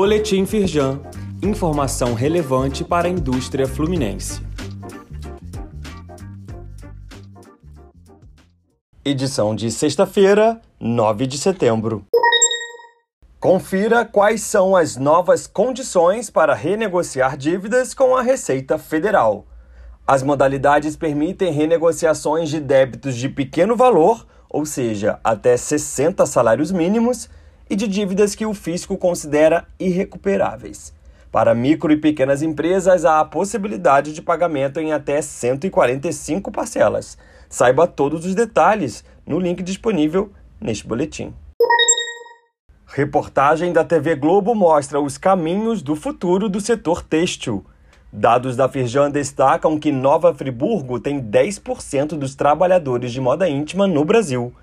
Boletim 0.00 0.46
Firjan. 0.46 1.00
Informação 1.42 2.14
relevante 2.14 2.84
para 2.84 3.08
a 3.08 3.10
indústria 3.10 3.66
fluminense. 3.66 4.40
Edição 9.04 9.56
de 9.56 9.72
sexta-feira, 9.72 10.60
9 10.78 11.26
de 11.26 11.36
setembro. 11.36 12.04
Confira 13.40 14.04
quais 14.04 14.42
são 14.42 14.76
as 14.76 14.96
novas 14.96 15.48
condições 15.48 16.30
para 16.30 16.54
renegociar 16.54 17.36
dívidas 17.36 17.92
com 17.92 18.14
a 18.14 18.22
Receita 18.22 18.78
Federal. 18.78 19.46
As 20.06 20.22
modalidades 20.22 20.94
permitem 20.96 21.52
renegociações 21.52 22.48
de 22.48 22.60
débitos 22.60 23.16
de 23.16 23.28
pequeno 23.28 23.74
valor, 23.74 24.24
ou 24.48 24.64
seja, 24.64 25.18
até 25.24 25.56
60 25.56 26.24
salários 26.24 26.70
mínimos, 26.70 27.28
e 27.68 27.76
de 27.76 27.86
dívidas 27.86 28.34
que 28.34 28.46
o 28.46 28.54
fisco 28.54 28.96
considera 28.96 29.66
irrecuperáveis. 29.78 30.92
Para 31.30 31.54
micro 31.54 31.92
e 31.92 31.96
pequenas 31.96 32.42
empresas, 32.42 33.04
há 33.04 33.20
a 33.20 33.24
possibilidade 33.24 34.12
de 34.12 34.22
pagamento 34.22 34.80
em 34.80 34.92
até 34.92 35.20
145 35.20 36.50
parcelas. 36.50 37.18
Saiba 37.48 37.86
todos 37.86 38.24
os 38.24 38.34
detalhes 38.34 39.04
no 39.26 39.38
link 39.38 39.62
disponível 39.62 40.32
neste 40.60 40.86
boletim. 40.86 41.34
Reportagem 42.86 43.72
da 43.72 43.84
TV 43.84 44.16
Globo 44.16 44.54
mostra 44.54 44.98
os 44.98 45.18
caminhos 45.18 45.82
do 45.82 45.94
futuro 45.94 46.48
do 46.48 46.60
setor 46.60 47.02
têxtil. 47.02 47.64
Dados 48.10 48.56
da 48.56 48.66
Firjan 48.66 49.10
destacam 49.10 49.78
que 49.78 49.92
Nova 49.92 50.34
Friburgo 50.34 50.98
tem 50.98 51.22
10% 51.22 52.16
dos 52.16 52.34
trabalhadores 52.34 53.12
de 53.12 53.20
moda 53.20 53.46
íntima 53.46 53.86
no 53.86 54.02
Brasil. 54.06 54.54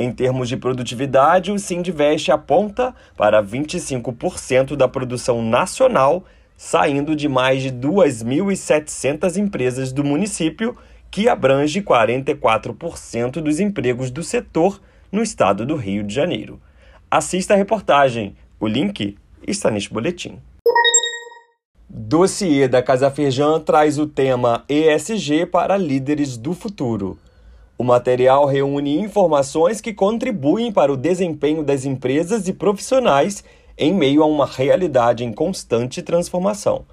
Em 0.00 0.12
termos 0.12 0.48
de 0.48 0.56
produtividade, 0.56 1.50
o 1.50 1.58
Sindivest 1.58 2.30
aponta 2.30 2.94
para 3.16 3.42
25% 3.42 4.76
da 4.76 4.86
produção 4.86 5.42
nacional, 5.42 6.24
saindo 6.56 7.16
de 7.16 7.28
mais 7.28 7.64
de 7.64 7.72
2.700 7.72 9.36
empresas 9.36 9.92
do 9.92 10.04
município, 10.04 10.76
que 11.10 11.28
abrange 11.28 11.82
44% 11.82 13.42
dos 13.42 13.58
empregos 13.58 14.08
do 14.08 14.22
setor 14.22 14.80
no 15.10 15.20
estado 15.20 15.66
do 15.66 15.74
Rio 15.74 16.04
de 16.04 16.14
Janeiro. 16.14 16.60
Assista 17.10 17.54
a 17.54 17.56
reportagem. 17.56 18.36
O 18.60 18.68
link 18.68 19.18
está 19.48 19.68
neste 19.68 19.92
boletim. 19.92 20.38
Dossiê 21.88 22.68
da 22.68 22.82
Casa 22.82 23.12
traz 23.66 23.98
o 23.98 24.06
tema 24.06 24.64
ESG 24.68 25.46
para 25.46 25.76
líderes 25.76 26.36
do 26.36 26.54
futuro. 26.54 27.18
O 27.80 27.84
material 27.84 28.44
reúne 28.44 28.98
informações 28.98 29.80
que 29.80 29.94
contribuem 29.94 30.72
para 30.72 30.92
o 30.92 30.96
desempenho 30.96 31.62
das 31.62 31.84
empresas 31.84 32.48
e 32.48 32.52
profissionais 32.52 33.44
em 33.78 33.94
meio 33.94 34.20
a 34.20 34.26
uma 34.26 34.44
realidade 34.44 35.22
em 35.24 35.32
constante 35.32 36.02
transformação. 36.02 36.84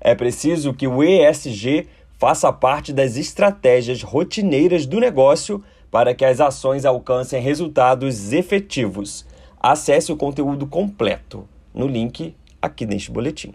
É 0.00 0.14
preciso 0.14 0.72
que 0.72 0.88
o 0.88 1.04
ESG 1.04 1.86
faça 2.18 2.50
parte 2.50 2.90
das 2.90 3.18
estratégias 3.18 4.02
rotineiras 4.02 4.86
do 4.86 4.98
negócio 4.98 5.62
para 5.90 6.14
que 6.14 6.24
as 6.24 6.40
ações 6.40 6.86
alcancem 6.86 7.42
resultados 7.42 8.32
efetivos. 8.32 9.26
Acesse 9.60 10.10
o 10.10 10.16
conteúdo 10.16 10.66
completo 10.66 11.46
no 11.74 11.86
link 11.86 12.34
aqui 12.62 12.86
neste 12.86 13.10
boletim. 13.10 13.52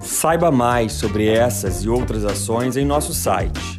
Saiba 0.00 0.50
mais 0.50 0.94
sobre 0.94 1.28
essas 1.28 1.84
e 1.84 1.90
outras 1.90 2.24
ações 2.24 2.74
em 2.74 2.86
nosso 2.86 3.12
site 3.12 3.78